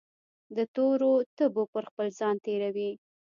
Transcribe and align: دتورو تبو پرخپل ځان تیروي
دتورو 0.55 1.11
تبو 1.37 1.63
پرخپل 1.73 2.07
ځان 2.19 2.35
تیروي 2.45 2.91